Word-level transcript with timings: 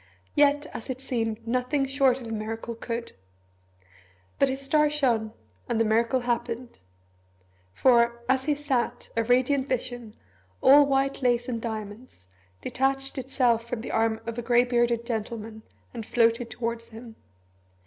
Yet, 0.33 0.65
as 0.73 0.89
it 0.89 0.99
seemed, 0.99 1.47
nothing 1.47 1.85
short 1.85 2.19
of 2.19 2.25
a 2.25 2.31
miracle 2.31 2.73
could. 2.73 3.11
But 4.39 4.49
his 4.49 4.59
star 4.59 4.89
shone, 4.89 5.31
and 5.69 5.79
the 5.79 5.85
miracle 5.85 6.21
happened. 6.21 6.79
For, 7.71 8.19
as 8.27 8.45
he 8.45 8.55
sat, 8.55 9.11
a 9.15 9.23
radiant 9.23 9.69
vision, 9.69 10.15
all 10.59 10.87
white 10.87 11.21
lace 11.21 11.47
and 11.47 11.61
diamonds, 11.61 12.25
detached 12.61 13.19
itself 13.19 13.65
from 13.69 13.81
the 13.81 13.91
arm 13.91 14.21
of 14.25 14.39
a 14.39 14.41
grey 14.41 14.63
bearded 14.63 15.05
gentleman, 15.05 15.61
and 15.93 16.03
floated 16.03 16.49
towards 16.49 16.85
him. 16.85 17.15